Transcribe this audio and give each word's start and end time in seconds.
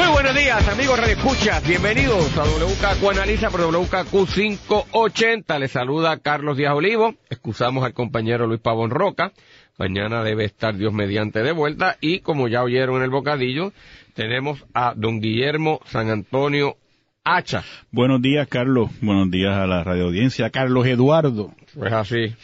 Muy 0.00 0.08
buenos 0.12 0.34
días, 0.34 0.66
amigos 0.66 0.98
Radio 0.98 1.14
Escuchas. 1.14 1.68
Bienvenidos 1.68 2.34
a 2.38 2.44
WKQ 2.44 3.10
Analiza 3.10 3.50
por 3.50 3.60
WKQ 3.60 4.32
580. 4.34 5.58
Les 5.58 5.70
saluda 5.70 6.16
Carlos 6.16 6.56
Díaz 6.56 6.72
Olivo. 6.72 7.16
Excusamos 7.28 7.84
al 7.84 7.92
compañero 7.92 8.46
Luis 8.46 8.60
Pavón 8.60 8.88
Roca. 8.88 9.32
Mañana 9.76 10.22
debe 10.22 10.46
estar 10.46 10.74
Dios 10.74 10.94
mediante 10.94 11.42
de 11.42 11.52
vuelta. 11.52 11.98
Y 12.00 12.20
como 12.20 12.48
ya 12.48 12.62
oyeron 12.62 12.96
en 12.96 13.02
el 13.02 13.10
bocadillo, 13.10 13.74
tenemos 14.14 14.64
a 14.72 14.94
don 14.96 15.20
Guillermo 15.20 15.80
San 15.84 16.08
Antonio 16.08 16.78
Hacha. 17.22 17.62
Buenos 17.90 18.22
días, 18.22 18.48
Carlos. 18.48 18.90
Buenos 19.02 19.30
días 19.30 19.54
a 19.54 19.66
la 19.66 19.84
radio 19.84 20.06
audiencia. 20.06 20.48
Carlos 20.48 20.86
Eduardo. 20.86 21.52
Pues 21.74 21.92
así, 21.92 22.34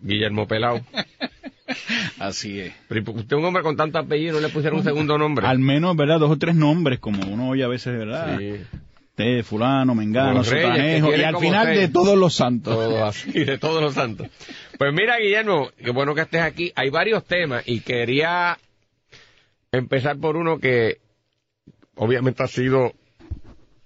Guillermo 0.00 0.46
Pelao. 0.46 0.80
Así 2.18 2.60
es. 2.60 2.72
Pero 2.88 3.00
¿y 3.00 3.10
Usted 3.10 3.36
es 3.36 3.38
un 3.38 3.44
hombre 3.44 3.62
con 3.62 3.76
tanto 3.76 3.98
apellido, 3.98 4.34
no 4.34 4.46
le 4.46 4.52
pusieron 4.52 4.78
un 4.78 4.84
segundo 4.84 5.18
nombre. 5.18 5.46
Al 5.46 5.58
menos, 5.58 5.96
¿verdad? 5.96 6.20
Dos 6.20 6.30
o 6.30 6.36
tres 6.36 6.54
nombres, 6.54 6.98
como 6.98 7.26
uno 7.26 7.48
oye 7.48 7.64
a 7.64 7.68
veces, 7.68 7.96
¿verdad? 7.96 8.38
Sí. 8.38 8.54
Usted, 9.10 9.44
fulano, 9.44 9.94
mengano, 9.94 10.42
sotanejo, 10.42 11.14
y 11.14 11.22
al 11.22 11.36
final 11.36 11.66
seis. 11.66 11.78
de 11.78 11.88
todos 11.88 12.18
los 12.18 12.34
santos. 12.34 12.74
Todo 12.74 13.04
así, 13.04 13.44
de 13.44 13.58
todos 13.58 13.80
los 13.80 13.94
santos. 13.94 14.28
Pues 14.76 14.92
mira, 14.92 15.18
Guillermo, 15.18 15.70
qué 15.82 15.90
bueno 15.92 16.16
que 16.16 16.22
estés 16.22 16.42
aquí. 16.42 16.72
Hay 16.74 16.90
varios 16.90 17.24
temas 17.24 17.62
y 17.64 17.80
quería 17.80 18.58
empezar 19.70 20.18
por 20.18 20.36
uno 20.36 20.58
que 20.58 20.98
obviamente 21.94 22.42
ha 22.42 22.48
sido 22.48 22.92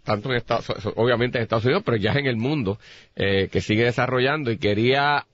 tanto 0.02 0.30
en 0.30 0.36
Estados 0.36 0.66
obviamente 0.96 1.36
en 1.36 1.42
Estados 1.42 1.66
Unidos, 1.66 1.82
pero 1.84 1.98
ya 1.98 2.12
en 2.12 2.24
el 2.24 2.36
mundo, 2.36 2.78
eh, 3.14 3.48
que 3.52 3.60
sigue 3.60 3.84
desarrollando 3.84 4.50
y 4.50 4.56
quería 4.56 5.26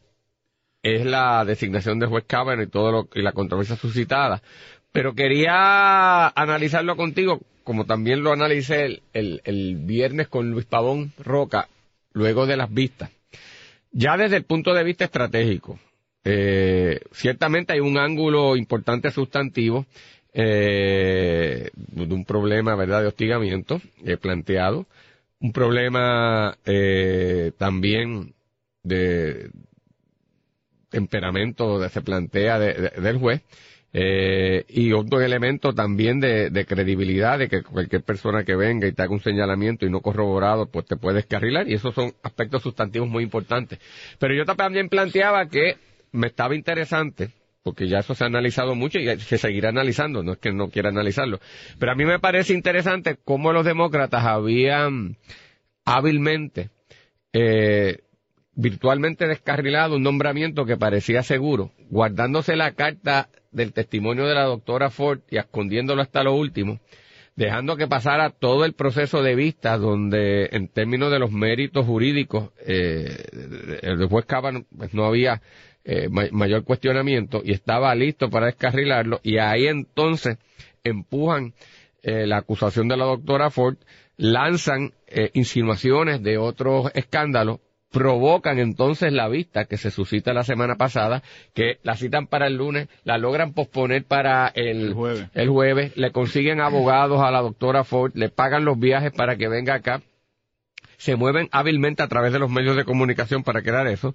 es 0.85 1.05
la 1.07 1.45
designación 1.47 1.99
de 1.99 2.07
juez 2.07 2.25
Kavanaugh 2.27 2.67
y 2.67 2.71
todo 2.71 2.93
lo 2.93 3.09
y 3.15 3.23
la 3.23 3.33
controversia 3.33 3.75
suscitada. 3.75 4.43
Pero 4.93 5.15
quería 5.15 6.29
analizarlo 6.29 6.95
contigo, 6.95 7.41
como 7.65 7.87
también 7.87 8.23
lo 8.23 8.33
analicé 8.33 8.85
el, 8.85 9.03
el, 9.15 9.41
el 9.45 9.77
viernes 9.77 10.29
con 10.29 10.51
Luis 10.51 10.67
Pavón 10.67 11.13
Roca, 11.19 11.69
luego 12.13 12.47
de 12.47 12.59
las 12.59 12.73
vistas. 12.73 13.11
Ya 13.93 14.17
desde 14.19 14.37
el 14.37 14.45
punto 14.45 14.75
de 14.75 14.85
vista 14.85 15.05
estratégico, 15.07 15.79
eh, 16.23 17.01
ciertamente 17.13 17.73
hay 17.73 17.81
un 17.81 17.97
ángulo 17.97 18.55
importante 18.55 19.11
sustantivo 19.11 19.87
eh, 20.35 21.71
de 21.75 22.15
un 22.15 22.25
problema, 22.27 22.75
¿verdad?, 22.77 23.01
de 23.01 23.09
hostigamiento 23.09 23.81
eh, 24.05 24.19
planteado, 24.19 24.87
un 25.41 25.53
problema 25.53 26.59
eh, 26.67 27.53
también 27.57 28.35
de 28.83 29.51
temperamento 30.95 31.89
se 31.89 32.01
plantea 32.03 32.59
de- 32.59 32.75
de- 32.75 33.01
del 33.03 33.19
juez, 33.19 33.43
eh, 33.97 34.65
y 34.69 34.93
otro 34.93 35.21
elemento 35.21 35.73
también 35.73 36.19
de, 36.21 36.51
de 36.51 36.67
credibilidad, 36.67 37.39
de 37.39 37.49
que 37.49 37.63
cualquier 37.63 38.03
persona 38.03 38.45
que 38.45 38.57
venga 38.57 38.87
y 38.89 38.93
te 38.93 39.03
haga 39.03 39.13
un 39.13 39.21
señalamiento 39.21 39.87
y 39.87 39.91
no 39.91 40.01
corroborado, 40.01 40.67
pues 40.67 40.87
te 40.87 40.97
puede 40.97 41.17
descarrilar, 41.17 41.69
y 41.69 41.75
esos 41.75 41.95
son 41.95 42.13
aspectos 42.23 42.63
sustantivos 42.63 43.09
muy 43.09 43.23
importantes. 43.23 43.79
Pero 44.19 44.35
yo 44.35 44.45
también 44.45 44.89
planteaba 44.89 45.47
que 45.49 45.77
me 46.13 46.27
estaba 46.29 46.55
interesante, 46.55 47.31
porque 47.63 47.89
ya 47.89 47.99
eso 48.01 48.15
se 48.15 48.25
ha 48.25 48.27
analizado 48.27 48.75
mucho 48.75 48.99
y 48.99 49.07
se 49.21 49.39
seguirá 49.39 49.69
analizando, 49.71 50.23
no 50.23 50.33
es 50.33 50.39
que 50.39 50.53
no 50.53 50.69
quiera 50.71 50.89
analizarlo, 50.91 51.39
pero 51.79 51.93
a 51.93 51.95
mí 51.95 52.05
me 52.05 52.19
parece 52.19 52.53
interesante 52.53 53.17
cómo 53.25 53.53
los 53.53 53.65
demócratas 53.65 54.25
habían 54.25 55.17
hábilmente 55.85 56.71
eh, 57.33 57.99
virtualmente 58.57 59.27
descarrilado 59.27 59.97
un 59.97 60.03
nombramiento 60.03 60.65
que 60.65 60.77
parecía 60.77 61.23
seguro, 61.23 61.71
guardándose 61.91 62.57
la 62.57 62.73
carta 62.73 63.29
del 63.53 63.73
testimonio 63.73 64.27
de 64.27 64.35
la 64.35 64.45
doctora 64.45 64.91
Ford 64.91 65.21
y 65.31 65.39
escondiéndolo 65.39 66.03
hasta 66.03 66.23
lo 66.23 66.35
último, 66.35 66.81
dejando 67.37 67.77
que 67.77 67.89
pasara 67.89 68.31
todo 68.31 68.65
el 68.65 68.75
proceso 68.75 69.23
de 69.23 69.35
vista 69.35 69.77
donde 69.77 70.49
en 70.53 70.69
términos 70.69 71.11
de 71.11 71.19
los 71.19 71.33
méritos 71.33 71.85
jurídicos 71.85 72.51
eh, 72.67 73.17
el 73.83 74.07
juez 74.07 74.25
Kavanaugh 74.27 74.65
pues, 74.77 74.95
no 74.95 75.05
había 75.05 75.43
eh, 75.85 76.09
ma- 76.09 76.29
mayor 76.31 76.65
cuestionamiento 76.65 77.43
y 77.45 77.53
estaba 77.53 77.95
listo 77.95 78.31
para 78.31 78.47
descarrilarlo 78.47 79.21
y 79.23 79.39
ahí 79.39 79.67
entonces 79.67 80.39
empujan 80.85 81.55
eh, 82.03 82.27
la 82.27 82.39
acusación 82.39 82.87
de 82.89 82.97
la 82.97 83.05
doctora 83.07 83.51
Ford, 83.51 83.77
lanzan 84.17 84.93
eh, 85.09 85.31
insinuaciones 85.35 86.23
de 86.23 86.39
otros 86.39 86.91
escándalos, 86.95 87.61
provocan 87.95 88.59
entonces 88.59 89.13
la 89.13 89.29
vista 89.29 89.67
que 89.67 89.77
se 89.77 89.93
suscita 89.93 90.35
la 90.35 90.43
semana 90.43 90.75
pasada, 90.75 91.23
que 91.55 91.79
la 91.85 91.95
citan 91.95 92.27
para 92.27 92.49
el 92.49 92.57
lunes, 92.57 92.89
la 93.05 93.19
logran 93.19 93.53
posponer 93.55 94.05
para 94.05 94.49
el, 94.49 94.89
El 94.89 94.95
jueves. 94.95 95.29
el 95.33 95.49
jueves, 95.49 95.97
le 95.97 96.11
consiguen 96.11 96.61
abogados 96.61 97.23
a 97.23 97.31
la 97.31 97.41
doctora 97.41 97.85
Ford, 97.85 98.11
le 98.15 98.31
pagan 98.31 98.65
los 98.65 98.81
viajes 98.81 99.13
para 99.13 99.37
que 99.37 99.49
venga 99.49 99.75
acá, 99.75 100.03
se 100.97 101.15
mueven 101.15 101.49
hábilmente 101.53 102.03
a 102.03 102.09
través 102.09 102.33
de 102.33 102.41
los 102.41 102.51
medios 102.51 102.75
de 102.77 102.85
comunicación 102.85 103.45
para 103.45 103.63
crear 103.63 103.87
eso, 103.87 104.13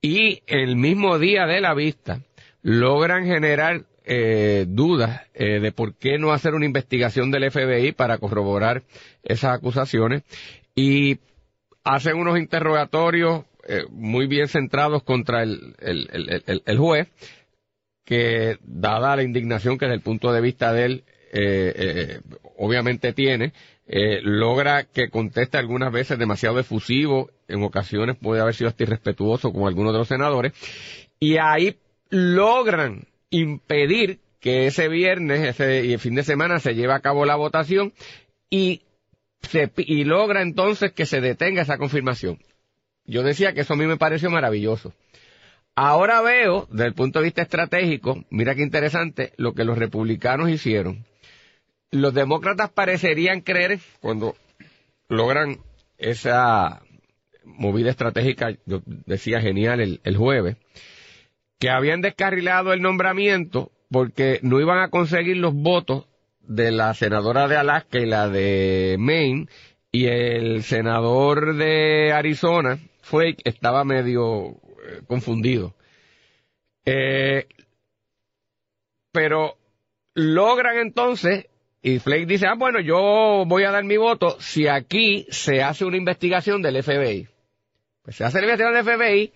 y 0.00 0.42
el 0.46 0.76
mismo 0.76 1.18
día 1.18 1.46
de 1.46 1.60
la 1.60 1.74
vista 1.74 2.20
logran 2.62 3.26
generar 3.26 3.82
eh, 4.04 4.64
dudas 4.68 5.22
eh, 5.34 5.58
de 5.58 5.72
por 5.72 5.96
qué 5.96 6.18
no 6.18 6.32
hacer 6.32 6.54
una 6.54 6.66
investigación 6.66 7.32
del 7.32 7.50
FBI 7.50 7.92
para 7.92 8.18
corroborar 8.18 8.84
esas 9.24 9.56
acusaciones. 9.56 10.22
Y 10.74 11.18
hacen 11.84 12.16
unos 12.16 12.38
interrogatorios 12.38 13.44
eh, 13.68 13.84
muy 13.90 14.26
bien 14.26 14.48
centrados 14.48 15.02
contra 15.02 15.42
el, 15.42 15.74
el, 15.78 16.78
juez 16.78 17.08
que 18.04 18.58
dada 18.62 19.16
la 19.16 19.22
indignación 19.22 19.78
que 19.78 19.86
desde 19.86 19.96
el 19.96 20.02
punto 20.02 20.32
de 20.32 20.40
vista 20.40 20.72
de 20.72 20.84
él 20.84 21.04
eh, 21.32 21.72
eh, 21.76 22.20
obviamente 22.56 23.12
tiene, 23.12 23.52
logra 24.22 24.84
que 24.84 25.08
conteste 25.10 25.58
algunas 25.58 25.92
veces 25.92 26.18
demasiado 26.18 26.58
efusivo, 26.58 27.30
en 27.48 27.62
ocasiones 27.62 28.16
puede 28.16 28.40
haber 28.40 28.54
sido 28.54 28.68
hasta 28.68 28.82
irrespetuoso 28.82 29.52
con 29.52 29.66
algunos 29.66 29.92
de 29.92 29.98
los 29.98 30.08
senadores, 30.08 30.52
y 31.18 31.36
ahí 31.38 31.76
logran 32.10 33.06
impedir 33.30 34.20
que 34.40 34.66
ese 34.66 34.88
viernes 34.88 35.40
ese, 35.40 35.86
y 35.86 35.92
el 35.92 35.98
fin 36.00 36.14
de 36.14 36.24
semana 36.24 36.58
se 36.58 36.74
lleve 36.74 36.92
a 36.92 37.00
cabo 37.00 37.24
la 37.24 37.36
votación 37.36 37.92
y, 38.50 38.82
y 39.76 40.04
logra 40.04 40.42
entonces 40.42 40.92
que 40.92 41.06
se 41.06 41.20
detenga 41.20 41.62
esa 41.62 41.78
confirmación. 41.78 42.38
Yo 43.04 43.22
decía 43.22 43.52
que 43.52 43.62
eso 43.62 43.74
a 43.74 43.76
mí 43.76 43.86
me 43.86 43.96
pareció 43.96 44.30
maravilloso. 44.30 44.92
Ahora 45.74 46.20
veo, 46.20 46.68
desde 46.70 46.86
el 46.86 46.94
punto 46.94 47.18
de 47.18 47.24
vista 47.24 47.42
estratégico, 47.42 48.24
mira 48.30 48.54
qué 48.54 48.62
interesante 48.62 49.32
lo 49.36 49.54
que 49.54 49.64
los 49.64 49.78
republicanos 49.78 50.50
hicieron. 50.50 51.04
Los 51.90 52.14
demócratas 52.14 52.70
parecerían 52.70 53.40
creer, 53.40 53.80
cuando 54.00 54.36
logran 55.08 55.58
esa 55.98 56.82
movida 57.44 57.90
estratégica, 57.90 58.50
yo 58.66 58.82
decía 58.84 59.40
genial 59.40 60.00
el 60.02 60.16
jueves, 60.16 60.56
que 61.58 61.70
habían 61.70 62.00
descarrilado 62.00 62.72
el 62.72 62.82
nombramiento 62.82 63.70
porque 63.90 64.40
no 64.42 64.60
iban 64.60 64.78
a 64.78 64.88
conseguir 64.88 65.36
los 65.36 65.54
votos 65.54 66.06
de 66.42 66.70
la 66.72 66.94
senadora 66.94 67.48
de 67.48 67.56
Alaska 67.56 67.98
y 67.98 68.06
la 68.06 68.28
de 68.28 68.96
Maine, 68.98 69.46
y 69.90 70.06
el 70.06 70.62
senador 70.62 71.56
de 71.56 72.12
Arizona, 72.12 72.78
Flake, 73.02 73.42
estaba 73.44 73.84
medio 73.84 74.50
eh, 74.50 75.02
confundido. 75.06 75.74
Eh, 76.84 77.46
pero 79.12 79.56
logran 80.14 80.78
entonces, 80.78 81.46
y 81.82 81.98
Flake 81.98 82.26
dice, 82.26 82.46
ah, 82.46 82.54
bueno, 82.56 82.80
yo 82.80 83.44
voy 83.46 83.64
a 83.64 83.70
dar 83.70 83.84
mi 83.84 83.96
voto 83.96 84.36
si 84.40 84.66
aquí 84.66 85.26
se 85.30 85.62
hace 85.62 85.84
una 85.84 85.96
investigación 85.96 86.62
del 86.62 86.82
FBI. 86.82 87.28
Pues 88.02 88.16
se 88.16 88.24
hace 88.24 88.40
la 88.40 88.46
investigación 88.46 88.84
del 88.84 88.98
FBI, 88.98 89.32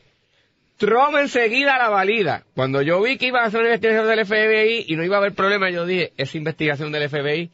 Trump 0.77 1.17
enseguida 1.19 1.79
la 1.79 1.89
valida. 1.89 2.45
Cuando 2.55 2.83
yo 2.83 3.01
vi 3.03 3.17
que 3.17 3.27
iban 3.27 3.45
a 3.45 3.47
hacer 3.47 3.61
una 3.61 3.71
investigación 3.71 4.07
del 4.09 4.27
FBI 4.27 4.85
y 4.89 4.97
no 4.97 5.05
iba 5.05 5.17
a 5.17 5.21
haber 5.21 5.33
problema, 5.35 5.71
yo 5.71 5.87
dije, 5.87 6.13
esa 6.17 6.37
investigación 6.37 6.93
del 6.93 7.09
FBI, 7.09 7.51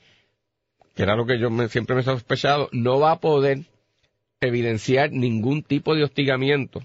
que 0.94 1.02
era 1.02 1.14
lo 1.16 1.24
que 1.26 1.38
yo 1.38 1.50
me- 1.50 1.68
siempre 1.68 1.94
me 1.94 2.02
he 2.02 2.04
sospechado, 2.04 2.68
no 2.72 2.98
va 2.98 3.12
a 3.12 3.20
poder 3.20 3.60
evidenciar 4.40 5.12
ningún 5.12 5.62
tipo 5.62 5.94
de 5.94 6.02
hostigamiento, 6.04 6.82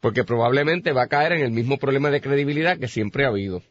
porque 0.00 0.24
probablemente 0.24 0.92
va 0.92 1.04
a 1.04 1.08
caer 1.08 1.32
en 1.32 1.42
el 1.42 1.52
mismo 1.52 1.76
problema 1.78 2.10
de 2.10 2.20
credibilidad 2.20 2.78
que 2.78 2.88
siempre 2.88 3.24
ha 3.24 3.28
habido. 3.28 3.62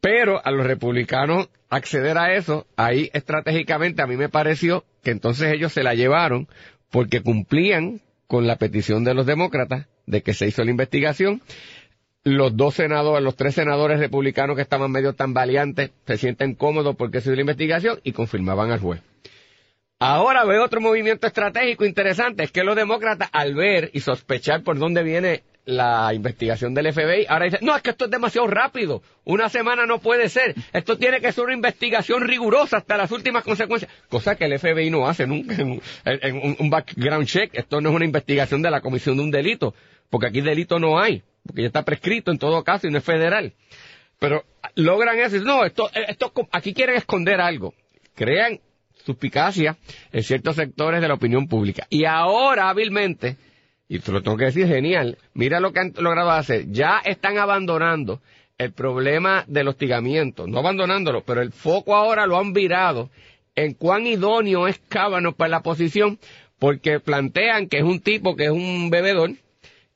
Pero 0.00 0.44
a 0.44 0.50
los 0.50 0.66
republicanos 0.66 1.48
acceder 1.70 2.18
a 2.18 2.34
eso, 2.34 2.66
ahí 2.76 3.08
estratégicamente 3.12 4.02
a 4.02 4.06
mí 4.06 4.16
me 4.16 4.28
pareció 4.28 4.84
que 5.04 5.12
entonces 5.12 5.52
ellos 5.52 5.72
se 5.72 5.84
la 5.84 5.94
llevaron 5.94 6.48
porque 6.90 7.22
cumplían 7.22 8.00
con 8.26 8.46
la 8.46 8.56
petición 8.56 9.04
de 9.04 9.14
los 9.14 9.26
demócratas 9.26 9.86
de 10.06 10.22
que 10.22 10.34
se 10.34 10.46
hizo 10.46 10.64
la 10.64 10.70
investigación. 10.70 11.42
Los 12.24 12.56
dos 12.56 12.74
senadores, 12.74 13.24
los 13.24 13.34
tres 13.34 13.54
senadores 13.54 13.98
republicanos 13.98 14.54
que 14.56 14.62
estaban 14.62 14.90
medio 14.92 15.14
tambaleantes 15.14 15.90
se 16.06 16.16
sienten 16.18 16.54
cómodos 16.54 16.94
porque 16.96 17.20
se 17.20 17.30
hizo 17.30 17.34
la 17.34 17.40
investigación 17.40 18.00
y 18.04 18.12
confirmaban 18.12 18.70
al 18.70 18.80
juez. 18.80 19.00
Ahora 19.98 20.44
ve 20.44 20.58
otro 20.58 20.80
movimiento 20.80 21.26
estratégico 21.26 21.84
interesante, 21.84 22.42
es 22.44 22.50
que 22.50 22.64
los 22.64 22.74
demócratas 22.74 23.28
al 23.32 23.54
ver 23.54 23.90
y 23.92 24.00
sospechar 24.00 24.62
por 24.62 24.78
dónde 24.78 25.04
viene 25.04 25.44
la 25.64 26.12
investigación 26.12 26.74
del 26.74 26.92
FBI, 26.92 27.26
ahora 27.28 27.44
dicen, 27.44 27.60
no, 27.62 27.76
es 27.76 27.82
que 27.82 27.90
esto 27.90 28.06
es 28.06 28.10
demasiado 28.10 28.48
rápido, 28.48 29.02
una 29.24 29.48
semana 29.48 29.86
no 29.86 30.00
puede 30.00 30.28
ser, 30.28 30.54
esto 30.72 30.98
tiene 30.98 31.20
que 31.20 31.30
ser 31.32 31.44
una 31.44 31.54
investigación 31.54 32.22
rigurosa 32.22 32.78
hasta 32.78 32.96
las 32.96 33.12
últimas 33.12 33.44
consecuencias, 33.44 33.90
cosa 34.08 34.34
que 34.34 34.46
el 34.46 34.58
FBI 34.58 34.90
no 34.90 35.06
hace 35.06 35.26
nunca 35.26 35.54
en, 35.54 35.80
un, 36.36 36.56
un 36.58 36.70
background 36.70 37.26
check, 37.26 37.50
esto 37.54 37.80
no 37.80 37.90
es 37.90 37.94
una 37.94 38.04
investigación 38.04 38.60
de 38.62 38.70
la 38.70 38.80
comisión 38.80 39.16
de 39.16 39.22
un 39.22 39.30
delito, 39.30 39.74
porque 40.10 40.26
aquí 40.26 40.40
delito 40.40 40.78
no 40.78 40.98
hay, 40.98 41.22
porque 41.46 41.62
ya 41.62 41.68
está 41.68 41.84
prescrito 41.84 42.30
en 42.30 42.38
todo 42.38 42.62
caso 42.64 42.86
y 42.86 42.90
no 42.90 42.98
es 42.98 43.04
federal. 43.04 43.52
Pero 44.18 44.44
logran 44.74 45.18
eso, 45.18 45.36
no, 45.38 45.64
esto, 45.64 45.90
esto, 45.94 46.32
aquí 46.52 46.74
quieren 46.74 46.96
esconder 46.96 47.40
algo, 47.40 47.74
crean 48.14 48.60
suspicacia 49.04 49.76
en 50.12 50.22
ciertos 50.22 50.56
sectores 50.56 51.00
de 51.00 51.08
la 51.08 51.14
opinión 51.14 51.48
pública. 51.48 51.86
Y 51.90 52.04
ahora 52.04 52.68
hábilmente, 52.68 53.36
y 53.92 53.98
te 53.98 54.10
lo 54.10 54.22
tengo 54.22 54.38
que 54.38 54.46
decir 54.46 54.66
genial, 54.66 55.18
mira 55.34 55.60
lo 55.60 55.74
que 55.74 55.80
han 55.80 55.92
logrado 55.98 56.30
hacer, 56.30 56.70
ya 56.70 57.02
están 57.04 57.36
abandonando 57.36 58.22
el 58.56 58.72
problema 58.72 59.44
del 59.48 59.68
hostigamiento, 59.68 60.46
no 60.46 60.60
abandonándolo, 60.60 61.24
pero 61.24 61.42
el 61.42 61.52
foco 61.52 61.94
ahora 61.94 62.26
lo 62.26 62.38
han 62.38 62.54
virado 62.54 63.10
en 63.54 63.74
cuán 63.74 64.06
idóneo 64.06 64.66
es 64.66 64.80
Cábano 64.88 65.32
para 65.32 65.50
la 65.50 65.60
posición, 65.60 66.18
porque 66.58 67.00
plantean 67.00 67.68
que 67.68 67.80
es 67.80 67.84
un 67.84 68.00
tipo 68.00 68.34
que 68.34 68.44
es 68.44 68.50
un 68.50 68.88
bebedor, 68.88 69.32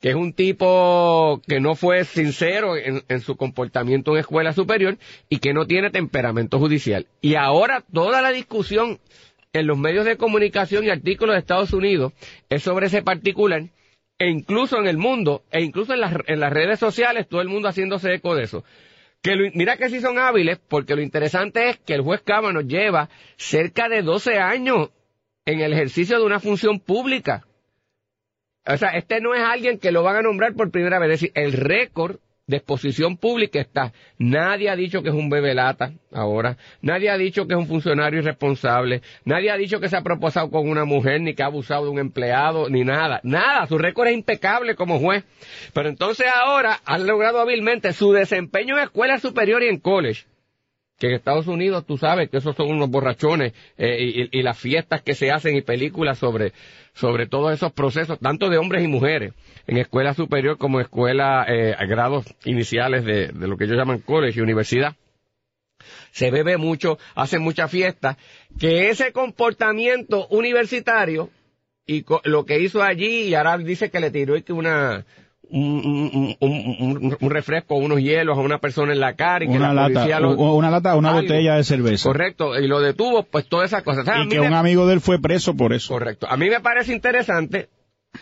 que 0.03 0.11
es 0.11 0.15
un 0.15 0.35
tipo 0.35 1.41
que 1.49 1.59
no 1.61 1.75
fue 1.75 2.05
sincero 2.05 2.75
en, 2.77 3.21
su 3.21 3.39
comportamiento 3.39 4.13
en 4.13 4.19
escuela 4.19 4.53
superior 4.53 4.99
y 5.31 5.39
que 5.39 5.55
no 5.55 5.67
tiene 5.67 5.89
temperamento 5.89 6.59
judicial. 6.59 7.07
Y 7.23 7.37
ahora 7.37 7.83
toda 7.95 8.21
la 8.21 8.31
discusión 8.31 8.99
en 9.55 9.67
los 9.67 9.79
medios 9.79 10.05
de 10.05 10.19
comunicación 10.19 10.85
y 10.85 10.91
artículos 10.91 11.35
de 11.35 11.39
Estados 11.39 11.73
Unidos 11.73 12.13
es 12.51 12.63
sobre 12.63 12.89
ese 12.89 13.01
particular 13.01 13.63
e 14.19 14.29
incluso 14.29 14.79
en 14.79 14.87
el 14.87 14.97
mundo 14.97 15.45
e 15.51 15.63
incluso 15.63 15.93
en 15.93 16.01
las, 16.01 16.15
en 16.27 16.41
las 16.41 16.53
redes 16.53 16.79
sociales 16.79 17.29
todo 17.29 17.41
el 17.41 17.49
mundo 17.49 17.69
haciéndose 17.69 18.15
eco 18.15 18.35
de 18.35 18.45
eso. 18.45 18.65
Que 19.23 19.51
mira 19.55 19.77
que 19.77 19.89
sí 19.89 20.01
son 20.01 20.19
hábiles 20.19 20.59
porque 20.59 20.95
lo 20.95 21.03
interesante 21.03 21.71
es 21.71 21.79
que 21.79 21.95
el 21.95 22.03
juez 22.03 22.23
Cámara 22.23 22.61
lleva 22.63 23.09
cerca 23.37 23.89
de 23.89 24.03
12 24.03 24.39
años 24.39 24.91
en 25.45 25.61
el 25.61 25.73
ejercicio 25.73 26.19
de 26.19 26.25
una 26.25 26.41
función 26.41 26.81
pública 26.81 27.47
o 28.67 28.77
sea, 28.77 28.91
este 28.91 29.21
no 29.21 29.35
es 29.35 29.43
alguien 29.43 29.79
que 29.79 29.93
lo 29.93 30.03
van 30.03 30.17
a 30.17 30.23
nombrar 30.23 30.55
por 30.55 30.71
primera 30.71 30.99
vez. 30.99 31.11
Es 31.11 31.21
decir, 31.21 31.33
el 31.35 31.53
récord 31.53 32.17
de 32.47 32.59
exposición 32.59 33.17
pública 33.17 33.61
está. 33.61 33.93
Nadie 34.19 34.71
ha 34.71 34.77
dicho 34.77 35.03
que 35.03 35.09
es 35.09 35.15
un 35.15 35.29
bebelata 35.29 35.95
ahora. 36.13 36.57
Nadie 36.81 37.11
ha 37.11 37.17
dicho 37.17 37.49
que 37.49 37.55
es 37.55 37.59
un 37.59 37.67
funcionario 37.67 38.21
irresponsable. 38.21 39.03
Nadie 39.25 39.51
ha 39.51 39.57
dicho 39.57 39.81
que 39.81 39.89
se 39.89 39.97
ha 39.97 40.03
proposado 40.03 40.49
con 40.51 40.69
una 40.69 40.85
mujer, 40.85 41.21
ni 41.21 41.35
que 41.35 41.43
ha 41.43 41.47
abusado 41.47 41.87
de 41.87 41.91
un 41.91 41.99
empleado, 41.99 42.71
ni 42.71 42.85
nada. 42.85 43.21
Nada. 43.25 43.67
Su 43.67 43.79
récord 43.79 44.07
es 44.07 44.15
impecable 44.15 44.77
como 44.77 45.01
juez. 45.01 45.25
Pero 45.73 45.89
entonces 45.89 46.27
ahora 46.33 46.79
han 46.85 47.07
logrado 47.09 47.41
hábilmente 47.41 47.93
su 47.93 48.13
desempeño 48.13 48.77
en 48.77 48.85
escuela 48.85 49.19
superior 49.19 49.65
y 49.65 49.69
en 49.69 49.81
college 49.81 50.27
que 50.99 51.09
en 51.09 51.15
Estados 51.15 51.47
Unidos 51.47 51.85
tú 51.87 51.99
sabes 51.99 52.31
que 52.31 52.39
esos 52.39 52.57
son 52.57 52.71
unos 52.71 52.91
borrachones 52.91 53.53
eh, 53.77 54.29
y, 54.33 54.43
las 54.43 54.59
fiestas 54.59 55.03
que 55.03 55.15
se 55.15 55.31
hacen 55.31 55.57
y 55.57 55.63
películas 55.63 56.19
sobre, 56.19 56.53
sobre 56.95 57.27
todos 57.27 57.53
esos 57.53 57.73
procesos, 57.73 58.19
tanto 58.19 58.49
de 58.49 58.59
hombres 58.59 58.83
y 58.83 58.89
mujeres, 58.89 59.35
en 59.67 59.77
escuela 59.77 60.15
superior 60.15 60.57
como 60.57 60.81
escuela 60.81 61.45
eh, 61.49 61.75
a 61.77 61.85
grados 61.85 62.25
iniciales 62.45 63.05
de, 63.05 63.29
de 63.29 63.49
lo 63.49 63.57
que 63.57 63.65
ellos 63.65 63.77
llaman 63.77 63.99
college 63.99 64.39
y 64.39 64.43
universidad. 64.43 64.97
Se 66.13 66.31
bebe 66.31 66.57
mucho, 66.57 66.99
hacen 67.15 67.43
muchas 67.43 67.71
fiestas, 67.71 68.17
que 68.59 68.89
ese 68.89 69.13
comportamiento 69.13 70.27
universitario 70.29 71.31
y 71.87 72.05
lo 72.25 72.45
que 72.47 72.59
hizo 72.59 72.83
allí, 72.83 73.29
y 73.29 73.35
ahora 73.35 73.59
dice 73.59 73.91
que 73.91 74.01
le 74.01 74.11
tiró 74.11 74.37
y 74.37 74.43
que 74.43 74.53
una, 74.53 75.05
un, 75.51 76.37
un, 76.41 77.17
un, 77.21 77.31
refresco, 77.31 77.77
unos 77.77 78.01
hielos 78.01 78.37
a 78.37 78.41
una 78.41 78.59
persona 78.59 78.93
en 78.93 79.01
la 79.01 79.15
cara 79.15 79.45
y 79.45 79.49
que 79.49 79.57
una 79.57 79.73
la 79.73 79.89
lata, 79.89 80.27
una 80.29 80.71
lata, 80.71 80.97
una 80.97 81.13
botella 81.13 81.57
de 81.57 81.65
cerveza. 81.65 82.09
Correcto, 82.09 82.59
y 82.59 82.67
lo 82.67 82.81
detuvo, 82.81 83.23
pues 83.23 83.47
todas 83.47 83.67
esas 83.71 83.83
cosas. 83.83 84.07
y 84.25 84.29
que 84.29 84.41
un 84.41 84.55
amigo 84.55 84.87
de 84.87 84.95
él 84.95 85.01
fue 85.01 85.21
preso 85.21 85.55
por 85.55 85.73
eso. 85.73 85.93
Correcto. 85.93 86.27
A 86.29 86.37
mí 86.37 86.49
me 86.51 86.61
parece 86.61 86.93
interesante 86.93 87.69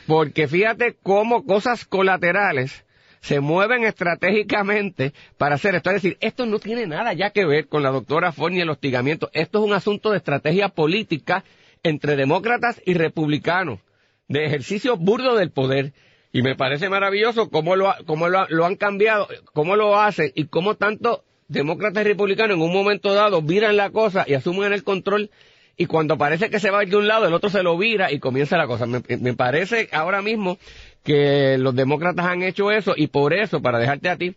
porque 0.07 0.49
fíjate 0.49 0.97
cómo 1.03 1.45
cosas 1.45 1.85
colaterales 1.85 2.85
se 3.21 3.41
mueven 3.41 3.85
estratégicamente 3.85 5.15
para 5.39 5.55
hacer 5.55 5.75
esto. 5.75 5.91
Es 5.91 6.03
decir, 6.03 6.19
esto 6.21 6.45
no 6.45 6.59
tiene 6.59 6.87
nada 6.87 7.15
ya 7.15 7.31
que 7.31 7.47
ver 7.47 7.69
con 7.69 7.83
la 7.83 7.91
doctora 7.91 8.33
Ford 8.33 8.53
y 8.53 8.61
el 8.61 8.69
hostigamiento. 8.69 9.31
Esto 9.33 9.61
es 9.61 9.65
un 9.65 9.73
asunto 9.73 10.11
de 10.11 10.19
estrategia 10.19 10.69
política 10.69 11.43
entre 11.83 12.17
demócratas 12.17 12.83
y 12.85 12.95
republicanos, 12.95 13.81
de 14.29 14.45
ejercicio 14.45 14.99
burdo 14.99 15.37
del 15.37 15.51
poder 15.51 15.95
y 16.35 16.43
me 16.43 16.57
parece 16.57 16.89
maravilloso 16.89 17.49
cómo 17.49 17.77
lo, 17.77 17.95
cómo 18.07 18.29
lo, 18.29 18.65
han 18.65 18.75
cambiado, 18.75 19.29
cómo 19.53 19.77
lo 19.77 20.01
hacen 20.01 20.33
y 20.35 20.47
cómo 20.47 20.75
tanto 20.75 21.23
demócratas 21.47 22.05
y 22.05 22.09
republicanos 22.09 22.57
en 22.57 22.63
un 22.63 22.73
momento 22.73 23.15
dado 23.15 23.41
viran 23.41 23.77
la 23.77 23.91
cosa 23.91 24.25
y 24.27 24.35
asumen 24.35 24.73
el 24.73 24.83
control 24.83 25.31
y 25.77 25.87
cuando 25.87 26.19
parece 26.19 26.51
que 26.51 26.59
se 26.59 26.73
va 26.73 26.81
a 26.81 26.83
ir 26.83 26.89
de 26.89 26.97
un 26.97 27.07
lado, 27.07 27.29
el 27.29 27.35
otro 27.35 27.51
se 27.51 27.63
lo 27.63 27.79
vira 27.79 28.11
y 28.11 28.19
comienza 28.19 28.57
la 28.57 28.67
cosa. 28.67 28.87
Me, 28.87 29.35
parece 29.35 29.89
ahora 29.93 30.23
mismo 30.23 30.59
que 31.05 31.57
los 31.57 31.75
demócratas 31.77 32.27
han 32.27 32.43
hecho 32.43 32.73
eso 32.73 32.95
y 32.97 33.07
por 33.07 33.33
eso, 33.33 33.63
para 33.63 33.79
dejarte 33.79 34.09
a 34.09 34.17
ti, 34.17 34.35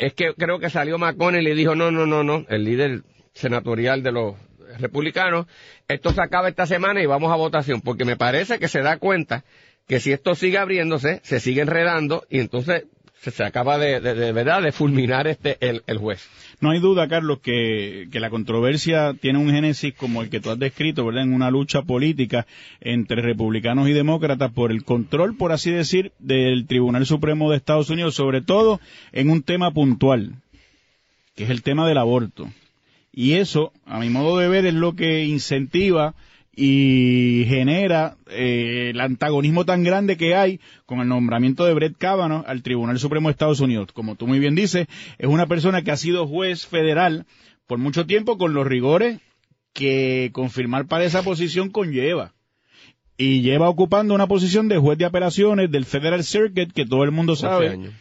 es 0.00 0.14
que 0.14 0.34
creo 0.34 0.58
que 0.58 0.68
salió 0.68 0.98
McConnell 0.98 1.46
y 1.46 1.54
dijo, 1.54 1.76
no, 1.76 1.92
no, 1.92 2.06
no, 2.06 2.24
no, 2.24 2.44
el 2.48 2.64
líder 2.64 3.02
senatorial 3.34 4.02
de 4.02 4.10
los 4.10 4.34
republicanos, 4.80 5.46
esto 5.86 6.12
se 6.12 6.20
acaba 6.20 6.48
esta 6.48 6.66
semana 6.66 7.00
y 7.02 7.06
vamos 7.06 7.32
a 7.32 7.36
votación, 7.36 7.82
porque 7.82 8.04
me 8.04 8.16
parece 8.16 8.58
que 8.58 8.66
se 8.66 8.82
da 8.82 8.98
cuenta 8.98 9.44
que 9.86 10.00
si 10.00 10.12
esto 10.12 10.34
sigue 10.34 10.58
abriéndose, 10.58 11.20
se 11.22 11.40
sigue 11.40 11.62
enredando 11.62 12.24
y 12.28 12.40
entonces 12.40 12.84
se, 13.20 13.44
acaba 13.44 13.78
de, 13.78 14.00
de, 14.00 14.32
verdad 14.32 14.62
de 14.62 14.72
fulminar 14.72 15.26
este 15.26 15.56
el, 15.60 15.82
el, 15.86 15.98
juez. 15.98 16.28
No 16.60 16.70
hay 16.70 16.80
duda, 16.80 17.08
Carlos, 17.08 17.40
que, 17.40 18.08
que 18.10 18.20
la 18.20 18.30
controversia 18.30 19.14
tiene 19.14 19.38
un 19.38 19.50
génesis 19.50 19.94
como 19.94 20.22
el 20.22 20.30
que 20.30 20.40
tú 20.40 20.50
has 20.50 20.58
descrito, 20.58 21.04
¿verdad? 21.04 21.24
En 21.24 21.34
una 21.34 21.50
lucha 21.50 21.82
política 21.82 22.46
entre 22.80 23.22
republicanos 23.22 23.88
y 23.88 23.92
demócratas 23.92 24.52
por 24.52 24.70
el 24.70 24.84
control, 24.84 25.36
por 25.36 25.52
así 25.52 25.70
decir, 25.70 26.12
del 26.18 26.66
Tribunal 26.66 27.06
Supremo 27.06 27.50
de 27.50 27.56
Estados 27.56 27.90
Unidos, 27.90 28.14
sobre 28.14 28.42
todo 28.42 28.80
en 29.12 29.30
un 29.30 29.42
tema 29.42 29.72
puntual, 29.72 30.34
que 31.34 31.44
es 31.44 31.50
el 31.50 31.62
tema 31.62 31.88
del 31.88 31.98
aborto. 31.98 32.48
Y 33.12 33.34
eso, 33.34 33.72
a 33.86 33.98
mi 33.98 34.10
modo 34.10 34.38
de 34.38 34.48
ver, 34.48 34.66
es 34.66 34.74
lo 34.74 34.94
que 34.94 35.24
incentiva 35.24 36.14
y 36.58 37.44
genera 37.46 38.16
eh, 38.28 38.88
el 38.90 39.00
antagonismo 39.00 39.66
tan 39.66 39.84
grande 39.84 40.16
que 40.16 40.34
hay 40.34 40.58
con 40.86 41.00
el 41.00 41.08
nombramiento 41.08 41.66
de 41.66 41.74
Brett 41.74 41.98
Kavanaugh 41.98 42.44
al 42.46 42.62
Tribunal 42.62 42.98
Supremo 42.98 43.28
de 43.28 43.32
Estados 43.32 43.60
Unidos. 43.60 43.92
Como 43.92 44.16
tú 44.16 44.26
muy 44.26 44.38
bien 44.38 44.54
dices, 44.54 44.86
es 45.18 45.28
una 45.28 45.46
persona 45.46 45.82
que 45.82 45.90
ha 45.90 45.98
sido 45.98 46.26
juez 46.26 46.66
federal 46.66 47.26
por 47.66 47.78
mucho 47.78 48.06
tiempo 48.06 48.38
con 48.38 48.54
los 48.54 48.66
rigores 48.66 49.20
que 49.74 50.30
confirmar 50.32 50.86
para 50.86 51.04
esa 51.04 51.22
posición 51.22 51.70
conlleva. 51.70 52.32
Y 53.18 53.42
lleva 53.42 53.68
ocupando 53.68 54.14
una 54.14 54.26
posición 54.26 54.68
de 54.68 54.78
juez 54.78 54.96
de 54.98 55.04
apelaciones 55.04 55.70
del 55.70 55.84
Federal 55.84 56.24
Circuit 56.24 56.72
que 56.72 56.86
todo 56.86 57.04
el 57.04 57.12
mundo 57.12 57.36
sabe. 57.36 57.68
Años. 57.68 57.94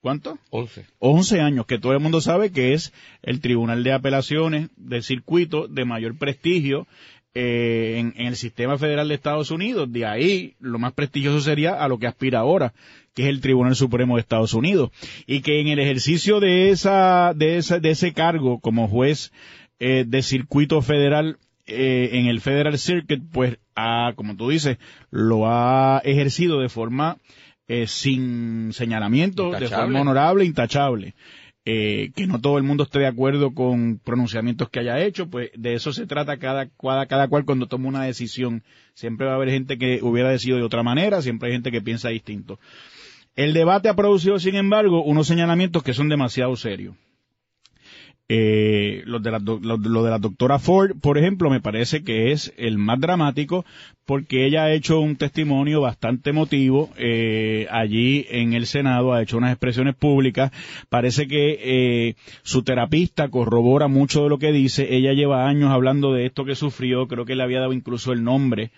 ¿Cuánto? 0.00 0.38
Once. 0.50 0.86
Once 0.98 1.40
años, 1.40 1.66
que 1.66 1.78
todo 1.78 1.92
el 1.92 2.00
mundo 2.00 2.20
sabe 2.20 2.52
que 2.52 2.72
es 2.72 2.92
el 3.22 3.40
Tribunal 3.40 3.84
de 3.84 3.92
Apelaciones 3.92 4.70
del 4.76 5.02
circuito 5.02 5.68
de 5.68 5.84
mayor 5.84 6.16
prestigio 6.16 6.86
eh, 7.34 7.96
en, 7.98 8.26
el 8.26 8.36
sistema 8.36 8.76
federal 8.78 9.08
de 9.08 9.14
Estados 9.14 9.50
Unidos. 9.50 9.92
De 9.92 10.06
ahí, 10.06 10.54
lo 10.60 10.78
más 10.78 10.92
prestigioso 10.92 11.40
sería 11.40 11.74
a 11.74 11.88
lo 11.88 11.98
que 11.98 12.06
aspira 12.06 12.40
ahora, 12.40 12.72
que 13.14 13.22
es 13.22 13.28
el 13.28 13.40
Tribunal 13.40 13.76
Supremo 13.76 14.16
de 14.16 14.20
Estados 14.20 14.54
Unidos. 14.54 14.90
Y 15.26 15.40
que 15.40 15.60
en 15.60 15.68
el 15.68 15.78
ejercicio 15.78 16.40
de 16.40 16.70
esa, 16.70 17.32
de 17.34 17.56
esa, 17.56 17.78
de 17.78 17.90
ese 17.90 18.12
cargo 18.12 18.58
como 18.58 18.88
juez 18.88 19.32
eh, 19.78 20.04
de 20.06 20.22
circuito 20.22 20.82
federal 20.82 21.38
eh, 21.66 22.10
en 22.14 22.26
el 22.26 22.40
Federal 22.40 22.78
Circuit, 22.78 23.22
pues, 23.32 23.58
ha, 23.76 24.12
como 24.16 24.36
tú 24.36 24.50
dices, 24.50 24.78
lo 25.10 25.46
ha 25.46 26.02
ejercido 26.04 26.60
de 26.60 26.68
forma 26.68 27.18
eh, 27.68 27.86
sin 27.86 28.72
señalamiento, 28.72 29.52
de 29.52 29.68
forma 29.68 30.00
honorable, 30.00 30.44
intachable 30.44 31.14
eh, 31.72 32.10
que 32.16 32.26
no 32.26 32.40
todo 32.40 32.58
el 32.58 32.64
mundo 32.64 32.82
esté 32.82 32.98
de 32.98 33.06
acuerdo 33.06 33.54
con 33.54 34.00
pronunciamientos 34.02 34.68
que 34.70 34.80
haya 34.80 34.98
hecho, 34.98 35.30
pues 35.30 35.50
de 35.56 35.74
eso 35.74 35.92
se 35.92 36.04
trata 36.04 36.36
cada, 36.36 36.68
cada, 36.68 37.06
cada 37.06 37.28
cual 37.28 37.44
cuando 37.44 37.68
toma 37.68 37.86
una 37.86 38.02
decisión. 38.02 38.64
Siempre 38.94 39.26
va 39.26 39.34
a 39.34 39.36
haber 39.36 39.50
gente 39.50 39.78
que 39.78 40.00
hubiera 40.02 40.30
decidido 40.30 40.58
de 40.58 40.64
otra 40.64 40.82
manera, 40.82 41.22
siempre 41.22 41.48
hay 41.48 41.54
gente 41.54 41.70
que 41.70 41.80
piensa 41.80 42.08
distinto. 42.08 42.58
El 43.36 43.52
debate 43.52 43.88
ha 43.88 43.94
producido, 43.94 44.40
sin 44.40 44.56
embargo, 44.56 45.04
unos 45.04 45.28
señalamientos 45.28 45.84
que 45.84 45.94
son 45.94 46.08
demasiado 46.08 46.56
serios. 46.56 46.96
Eh, 48.32 49.02
lo, 49.06 49.18
de 49.18 49.32
la, 49.32 49.40
lo, 49.40 49.58
lo 49.58 50.04
de 50.04 50.10
la 50.10 50.20
doctora 50.20 50.60
Ford, 50.60 50.92
por 51.00 51.18
ejemplo, 51.18 51.50
me 51.50 51.60
parece 51.60 52.04
que 52.04 52.30
es 52.30 52.54
el 52.56 52.78
más 52.78 53.00
dramático 53.00 53.64
porque 54.06 54.46
ella 54.46 54.62
ha 54.62 54.72
hecho 54.72 55.00
un 55.00 55.16
testimonio 55.16 55.80
bastante 55.80 56.30
emotivo 56.30 56.90
eh, 56.96 57.66
allí 57.72 58.26
en 58.30 58.52
el 58.52 58.66
Senado, 58.66 59.12
ha 59.12 59.22
hecho 59.22 59.36
unas 59.36 59.50
expresiones 59.50 59.96
públicas. 59.96 60.52
Parece 60.88 61.26
que 61.26 61.58
eh, 61.60 62.14
su 62.44 62.62
terapista 62.62 63.28
corrobora 63.30 63.88
mucho 63.88 64.22
de 64.22 64.28
lo 64.28 64.38
que 64.38 64.52
dice. 64.52 64.94
Ella 64.94 65.12
lleva 65.12 65.48
años 65.48 65.72
hablando 65.72 66.12
de 66.12 66.26
esto 66.26 66.44
que 66.44 66.54
sufrió, 66.54 67.08
creo 67.08 67.24
que 67.24 67.34
le 67.34 67.42
había 67.42 67.58
dado 67.58 67.72
incluso 67.72 68.12
el 68.12 68.22
nombre. 68.22 68.70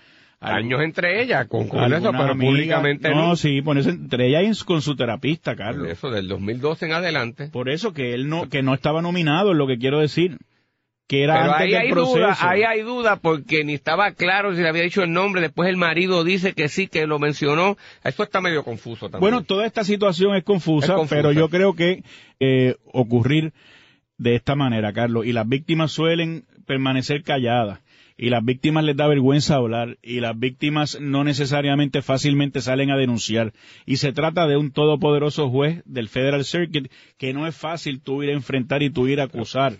Años 0.42 0.80
entre 0.82 1.22
ellas, 1.22 1.46
con, 1.46 1.68
con 1.68 1.92
eso, 1.92 2.10
pero 2.10 2.24
amiga. 2.32 2.50
públicamente 2.50 3.10
no. 3.10 3.28
no. 3.28 3.36
sí, 3.36 3.62
entre 3.64 4.26
ella 4.28 4.42
y 4.42 4.52
con 4.64 4.82
su 4.82 4.96
terapista, 4.96 5.54
Carlos. 5.56 5.88
Eso 5.88 6.10
del 6.10 6.28
2012 6.28 6.86
en 6.86 6.92
adelante. 6.92 7.48
Por 7.52 7.68
eso 7.70 7.92
que 7.92 8.14
él 8.14 8.28
no, 8.28 8.48
que 8.48 8.62
no 8.62 8.74
estaba 8.74 9.02
nominado, 9.02 9.52
es 9.52 9.56
lo 9.56 9.66
que 9.66 9.78
quiero 9.78 10.00
decir. 10.00 10.38
Que 11.08 11.24
era 11.24 11.34
Pero 11.34 11.52
antes 11.52 11.60
ahí 11.66 11.72
del 11.72 11.80
hay 11.82 11.90
proceso. 11.90 12.16
duda, 12.18 12.36
ahí 12.40 12.62
hay 12.62 12.80
duda 12.82 13.16
porque 13.16 13.64
ni 13.64 13.74
estaba 13.74 14.12
claro 14.12 14.54
si 14.54 14.62
le 14.62 14.68
había 14.68 14.82
dicho 14.84 15.02
el 15.02 15.12
nombre, 15.12 15.42
después 15.42 15.68
el 15.68 15.76
marido 15.76 16.24
dice 16.24 16.54
que 16.54 16.68
sí, 16.68 16.86
que 16.86 17.06
lo 17.06 17.18
mencionó. 17.18 17.76
Eso 18.02 18.22
está 18.22 18.40
medio 18.40 18.64
confuso 18.64 19.10
también. 19.10 19.20
Bueno, 19.20 19.42
toda 19.44 19.66
esta 19.66 19.84
situación 19.84 20.36
es 20.36 20.44
confusa, 20.44 20.86
Es 20.86 20.92
confusa. 20.92 21.16
pero 21.16 21.32
yo 21.32 21.48
creo 21.50 21.74
que 21.74 22.02
eh, 22.40 22.76
ocurrir 22.92 23.52
de 24.16 24.36
esta 24.36 24.54
manera, 24.54 24.92
Carlos, 24.92 25.26
y 25.26 25.32
las 25.32 25.46
víctimas 25.46 25.90
suelen 25.92 26.44
permanecer 26.66 27.22
calladas, 27.24 27.80
y 28.22 28.30
las 28.30 28.44
víctimas 28.44 28.84
les 28.84 28.96
da 28.96 29.08
vergüenza 29.08 29.56
hablar, 29.56 29.98
y 30.00 30.20
las 30.20 30.38
víctimas 30.38 31.00
no 31.00 31.24
necesariamente 31.24 32.02
fácilmente 32.02 32.60
salen 32.60 32.92
a 32.92 32.96
denunciar, 32.96 33.52
y 33.84 33.96
se 33.96 34.12
trata 34.12 34.46
de 34.46 34.56
un 34.56 34.70
todopoderoso 34.70 35.50
juez 35.50 35.82
del 35.86 36.08
Federal 36.08 36.44
Circuit 36.44 36.86
que 37.18 37.32
no 37.32 37.48
es 37.48 37.56
fácil 37.56 38.00
tú 38.00 38.22
ir 38.22 38.30
a 38.30 38.34
enfrentar 38.34 38.84
y 38.84 38.90
tú 38.90 39.08
ir 39.08 39.20
a 39.20 39.24
acusar. 39.24 39.72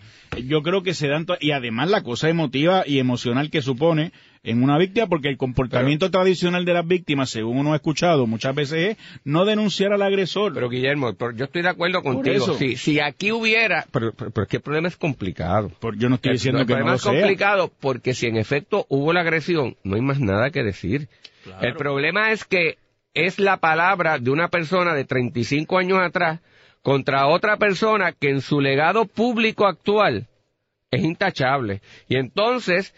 Yo 0.44 0.64
creo 0.64 0.82
que 0.82 0.92
se 0.92 1.06
dan, 1.06 1.24
y 1.38 1.52
además 1.52 1.88
la 1.88 2.02
cosa 2.02 2.30
emotiva 2.30 2.82
y 2.84 2.98
emocional 2.98 3.48
que 3.48 3.62
supone 3.62 4.10
en 4.44 4.62
una 4.62 4.76
víctima, 4.76 5.06
porque 5.06 5.28
el 5.28 5.36
comportamiento 5.36 6.10
tradicional 6.10 6.64
de 6.64 6.74
las 6.74 6.86
víctimas, 6.86 7.30
según 7.30 7.58
uno 7.58 7.72
ha 7.72 7.76
escuchado 7.76 8.26
muchas 8.26 8.54
veces, 8.54 8.90
es 8.90 8.96
no 9.24 9.44
denunciar 9.44 9.92
al 9.92 10.02
agresor. 10.02 10.52
Pero 10.52 10.68
Guillermo, 10.68 11.12
yo 11.36 11.44
estoy 11.44 11.62
de 11.62 11.68
acuerdo 11.68 12.02
contigo. 12.02 12.54
Si, 12.58 12.76
si 12.76 12.98
aquí 12.98 13.30
hubiera, 13.30 13.86
pero, 13.92 14.12
pero, 14.12 14.30
pero 14.32 14.42
es 14.42 14.48
que 14.48 14.56
el 14.56 14.62
problema 14.62 14.88
es 14.88 14.96
complicado. 14.96 15.70
Por- 15.80 15.96
yo 15.96 16.08
no 16.08 16.16
estoy 16.16 16.30
El- 16.30 16.36
diciendo 16.38 16.60
el 16.60 16.66
que 16.66 16.72
no 16.72 16.76
problema 16.78 16.90
lo 16.92 16.96
es 16.96 17.02
sea. 17.02 17.12
complicado 17.12 17.72
porque 17.80 18.14
si 18.14 18.26
en 18.26 18.36
efecto 18.36 18.84
hubo 18.88 19.12
la 19.12 19.20
agresión, 19.20 19.76
no 19.84 19.94
hay 19.94 20.02
más 20.02 20.18
nada 20.18 20.50
que 20.50 20.62
decir. 20.64 21.08
El 21.60 21.74
problema 21.74 22.32
es 22.32 22.44
que 22.44 22.78
es 23.14 23.38
la 23.38 23.58
palabra 23.58 24.18
de 24.18 24.30
una 24.30 24.48
persona 24.48 24.94
de 24.94 25.04
35 25.04 25.78
años 25.78 25.98
atrás 26.00 26.40
contra 26.82 27.26
otra 27.28 27.58
persona 27.58 28.10
que 28.12 28.30
en 28.30 28.40
su 28.40 28.60
legado 28.60 29.04
público 29.04 29.66
actual 29.66 30.26
es 30.90 31.02
intachable. 31.04 31.80
Y 32.08 32.16
entonces, 32.16 32.94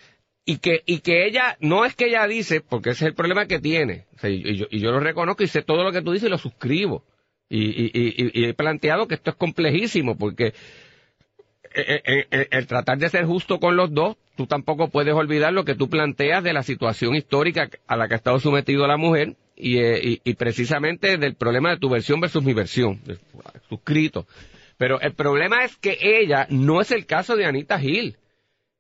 y 0.47 0.59
que, 0.59 0.83
y 0.85 1.01
que 1.01 1.27
ella, 1.27 1.57
no 1.61 1.85
es 1.85 1.95
que 1.95 2.07
ella 2.07 2.27
dice, 2.27 2.61
porque 2.61 2.91
ese 2.91 3.05
es 3.05 3.09
el 3.09 3.15
problema 3.15 3.47
que 3.47 3.61
tiene, 3.61 4.07
y, 4.23 4.57
yo, 4.57 4.93
lo 4.93 5.01
reconozco 5.01 5.43
y 5.43 5.47
sé 5.47 5.63
todo 5.63 5.83
lo 5.83 5.93
que 5.93 6.03
tú 6.03 6.13
dices 6.13 6.29
y 6.29 6.31
lo 6.31 6.39
suscribo. 6.39 7.05
Y, 7.49 7.91
y, 7.93 8.45
he 8.45 8.55
planteado 8.55 9.07
que 9.07 9.15
esto 9.15 9.31
es 9.31 9.37
complejísimo, 9.37 10.17
porque 10.17 10.55
eh, 11.75 12.03
eh, 12.05 12.27
eh, 12.31 12.49
el 12.51 12.67
tratar 12.67 12.99
de 12.99 13.09
ser 13.09 13.25
justo 13.27 13.59
con 13.59 13.77
los 13.77 13.93
dos, 13.93 14.17
tú 14.37 14.47
tampoco 14.47 14.89
puedes 14.89 15.15
olvidar 15.15 15.53
lo 15.53 15.65
que 15.65 15.75
tú 15.75 15.89
planteas 15.89 16.43
de 16.43 16.53
la 16.53 16.63
situación 16.63 17.15
histórica 17.15 17.69
a 17.87 17.97
la 17.97 18.09
que 18.09 18.15
ha 18.15 18.17
estado 18.17 18.39
sometido 18.39 18.87
la 18.87 18.97
mujer 18.97 19.37
y, 19.57 19.79
y, 20.29 20.35
precisamente 20.35 21.17
del 21.17 21.37
problema 21.37 21.71
de 21.71 21.79
tu 21.79 21.89
versión 21.89 22.21
versus 22.21 22.45
mi 22.45 22.55
versión, 22.55 23.01
suscrito. 23.69 24.27
Pero 24.77 25.01
el 25.01 25.15
problema 25.15 25.65
es 25.65 25.77
que 25.77 25.97
ella 26.01 26.47
no 26.51 26.81
es 26.81 26.91
el 26.91 27.07
caso 27.07 27.37
de 27.37 27.47
Anita 27.47 27.79
Gil. 27.79 28.17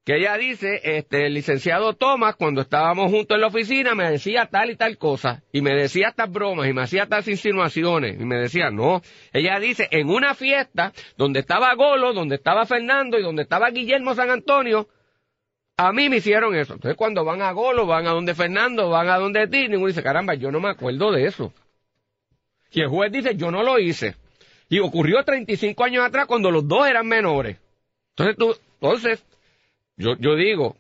Que 0.04 0.16
ella 0.18 0.36
dice, 0.36 0.80
este, 0.84 1.26
el 1.26 1.34
licenciado 1.34 1.94
Thomas, 1.94 2.36
cuando 2.36 2.60
estábamos 2.60 3.10
juntos 3.10 3.36
en 3.36 3.40
la 3.40 3.46
oficina, 3.46 3.94
me 3.94 4.10
decía 4.10 4.46
tal 4.50 4.70
y 4.70 4.76
tal 4.76 4.98
cosa, 4.98 5.42
y 5.50 5.62
me 5.62 5.74
decía 5.74 6.08
estas 6.08 6.30
bromas, 6.30 6.68
y 6.68 6.74
me 6.74 6.82
hacía 6.82 7.04
estas 7.04 7.26
insinuaciones, 7.26 8.20
y 8.20 8.24
me 8.24 8.36
decía, 8.36 8.70
no. 8.70 9.00
Ella 9.32 9.58
dice, 9.58 9.88
en 9.90 10.10
una 10.10 10.34
fiesta, 10.34 10.92
donde 11.16 11.40
estaba 11.40 11.74
Golo, 11.74 12.12
donde 12.12 12.34
estaba 12.34 12.66
Fernando, 12.66 13.18
y 13.18 13.22
donde 13.22 13.44
estaba 13.44 13.70
Guillermo 13.70 14.14
San 14.14 14.28
Antonio, 14.28 14.88
a 15.76 15.92
mí 15.92 16.08
me 16.08 16.16
hicieron 16.16 16.54
eso. 16.54 16.74
Entonces 16.74 16.96
cuando 16.96 17.24
van 17.24 17.42
a 17.42 17.52
Golo, 17.52 17.86
van 17.86 18.06
a 18.06 18.10
donde 18.10 18.34
Fernando, 18.34 18.90
van 18.90 19.08
a 19.08 19.18
donde 19.18 19.48
ti, 19.48 19.68
ninguno 19.68 19.88
dice, 19.88 20.02
caramba, 20.02 20.34
yo 20.34 20.50
no 20.52 20.60
me 20.60 20.68
acuerdo 20.70 21.10
de 21.12 21.26
eso. 21.26 21.52
Y 22.70 22.80
el 22.80 22.88
juez 22.88 23.10
dice, 23.10 23.36
yo 23.36 23.50
no 23.50 23.62
lo 23.62 23.78
hice. 23.78 24.16
Y 24.68 24.80
ocurrió 24.80 25.22
35 25.24 25.84
años 25.84 26.04
atrás 26.04 26.26
cuando 26.26 26.50
los 26.50 26.66
dos 26.66 26.86
eran 26.86 27.06
menores. 27.06 27.58
Entonces 28.10 28.36
tú, 28.36 28.56
entonces, 28.80 29.24
yo, 29.96 30.16
yo 30.18 30.34
digo, 30.36 30.76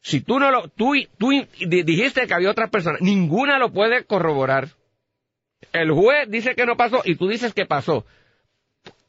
si 0.00 0.20
tú 0.20 0.38
no 0.38 0.50
lo, 0.50 0.68
tú, 0.68 0.92
tú 1.18 1.30
di- 1.30 1.82
dijiste 1.82 2.26
que 2.26 2.34
había 2.34 2.50
otras 2.50 2.70
personas, 2.70 3.00
ninguna 3.00 3.58
lo 3.58 3.72
puede 3.72 4.04
corroborar. 4.04 4.68
El 5.72 5.90
juez 5.90 6.28
dice 6.30 6.54
que 6.54 6.66
no 6.66 6.76
pasó 6.76 7.02
y 7.04 7.16
tú 7.16 7.28
dices 7.28 7.52
que 7.52 7.66
pasó. 7.66 8.04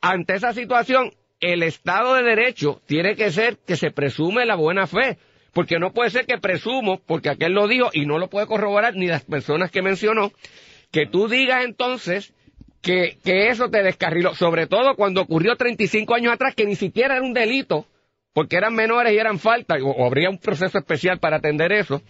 Ante 0.02 0.36
esa 0.36 0.54
situación, 0.54 1.14
el 1.40 1.64
Estado 1.64 2.16
de 2.16 2.24
Derecho 2.24 2.82
tiene 2.86 3.16
que 3.16 3.32
ser 3.32 3.58
que 3.58 3.76
se 3.78 3.92
presume 3.92 4.46
la 4.46 4.56
buena 4.56 4.88
fe. 4.88 5.18
Porque 5.54 5.80
no 5.80 5.92
puede 5.94 6.12
ser 6.12 6.26
que 6.26 6.38
presumo, 6.38 7.02
porque 7.06 7.30
aquel 7.30 7.54
lo 7.54 7.68
dijo 7.68 7.90
y 7.94 8.06
no 8.06 8.20
lo 8.20 8.30
puede 8.30 8.46
corroborar 8.46 8.96
ni 8.96 9.08
las 9.08 9.24
personas 9.26 9.72
que 9.72 9.82
mencionó, 9.82 10.32
que 10.92 11.08
tú 11.08 11.28
digas 11.28 11.66
entonces 11.66 12.34
que, 12.84 13.18
que 13.24 13.48
eso 13.50 13.70
te 13.70 13.82
descarriló, 13.82 14.36
sobre 14.36 14.68
todo 14.68 14.96
cuando 14.96 15.22
ocurrió 15.22 15.56
35 15.56 16.14
años 16.14 16.34
atrás, 16.34 16.54
que 16.56 16.66
ni 16.66 16.76
siquiera 16.76 17.16
era 17.16 17.26
un 17.26 17.34
delito, 17.34 17.88
porque 18.40 18.56
eran 18.56 18.74
menores 18.74 19.12
y 19.12 19.18
eran 19.18 19.38
faltas, 19.38 19.82
o, 19.84 20.06
habría 20.06 20.30
un 20.30 20.38
proceso 20.38 20.78
especial 20.78 21.20
para 21.20 21.36
atender 21.36 21.74
eso, 21.74 22.02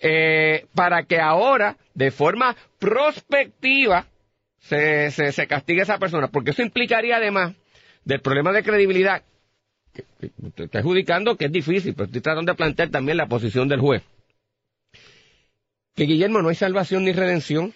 eh, 0.00 0.66
para 0.74 1.04
que 1.04 1.20
ahora, 1.20 1.76
de 1.94 2.10
forma 2.10 2.56
prospectiva, 2.80 4.04
se, 4.58 5.12
se, 5.12 5.46
castigue 5.46 5.82
a 5.82 5.82
esa 5.84 5.98
persona, 5.98 6.26
porque 6.26 6.50
eso 6.50 6.62
implicaría 6.62 7.18
además 7.18 7.54
del 8.04 8.20
problema 8.20 8.50
de 8.50 8.64
credibilidad, 8.64 9.22
que, 9.94 10.02
que 10.18 10.32
estoy 10.48 10.80
adjudicando 10.80 11.36
que 11.36 11.44
es 11.44 11.52
difícil, 11.52 11.94
pero 11.94 12.06
estoy 12.06 12.20
tratando 12.20 12.50
de 12.50 12.56
plantear 12.56 12.88
también 12.88 13.16
la 13.16 13.28
posición 13.28 13.68
del 13.68 13.78
juez. 13.78 14.02
Que 15.94 16.02
Guillermo 16.02 16.42
no 16.42 16.48
hay 16.48 16.56
salvación 16.56 17.04
ni 17.04 17.12
redención. 17.12 17.72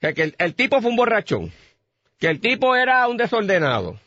Que, 0.00 0.14
que 0.14 0.22
el, 0.24 0.34
el 0.38 0.56
tipo 0.56 0.80
fue 0.80 0.90
un 0.90 0.96
borrachón. 0.96 1.52
Que 2.18 2.26
el 2.26 2.40
tipo 2.40 2.74
era 2.74 3.06
un 3.06 3.18
desordenado. 3.18 4.00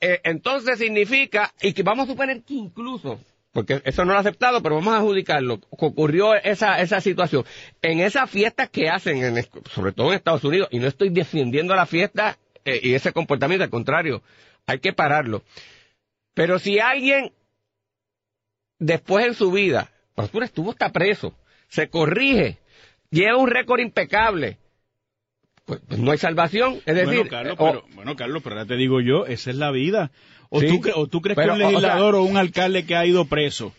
Eh, 0.00 0.20
entonces 0.24 0.78
significa, 0.78 1.52
y 1.60 1.72
que 1.72 1.82
vamos 1.82 2.08
a 2.08 2.12
suponer 2.12 2.42
que 2.42 2.54
incluso, 2.54 3.18
porque 3.52 3.82
eso 3.84 4.04
no 4.04 4.12
lo 4.12 4.18
ha 4.18 4.20
aceptado, 4.20 4.62
pero 4.62 4.76
vamos 4.76 4.94
a 4.94 4.98
adjudicarlo, 4.98 5.58
que 5.60 5.66
ocurrió 5.70 6.34
esa, 6.34 6.80
esa 6.80 7.00
situación. 7.00 7.44
En 7.82 8.00
esas 8.00 8.30
fiestas 8.30 8.70
que 8.70 8.88
hacen, 8.88 9.24
en, 9.24 9.44
sobre 9.70 9.92
todo 9.92 10.08
en 10.08 10.14
Estados 10.14 10.44
Unidos, 10.44 10.68
y 10.70 10.78
no 10.78 10.86
estoy 10.86 11.08
defendiendo 11.08 11.74
la 11.74 11.86
fiesta 11.86 12.38
eh, 12.64 12.80
y 12.82 12.94
ese 12.94 13.12
comportamiento, 13.12 13.64
al 13.64 13.70
contrario, 13.70 14.22
hay 14.66 14.78
que 14.78 14.92
pararlo. 14.92 15.42
Pero 16.34 16.58
si 16.58 16.78
alguien 16.78 17.32
después 18.78 19.26
en 19.26 19.34
su 19.34 19.50
vida, 19.50 19.90
Pastor 20.14 20.44
estuvo 20.44 20.70
hasta 20.70 20.92
preso, 20.92 21.34
se 21.68 21.88
corrige, 21.88 22.58
lleva 23.10 23.36
un 23.36 23.50
récord 23.50 23.80
impecable, 23.80 24.58
pues, 25.68 25.80
pues 25.86 26.00
no 26.00 26.10
hay 26.10 26.18
salvación. 26.18 26.78
Es 26.86 26.96
decir, 26.96 27.06
bueno, 27.06 27.30
Carlos, 27.30 27.56
pero, 27.58 27.84
bueno, 27.94 28.16
Carlos, 28.16 28.42
pero 28.42 28.56
ahora 28.56 28.66
te 28.66 28.74
digo 28.76 29.00
yo, 29.00 29.26
esa 29.26 29.50
es 29.50 29.56
la 29.56 29.70
vida. 29.70 30.10
O, 30.48 30.60
Sí. 30.60 30.66
tú, 30.68 30.80
cre- 30.80 30.92
o 30.96 31.06
tú 31.06 31.20
crees 31.20 31.36
Pero, 31.36 31.54
que 31.54 31.58
un 31.60 31.62
o- 31.62 31.68
o 31.68 31.70
sea- 31.70 31.78
legislador 31.80 32.14
o, 32.16 32.22
un 32.24 32.36
alcalde 32.38 32.86
que 32.86 32.96
ha 32.96 33.04
ido 33.06 33.26
preso, 33.26 33.72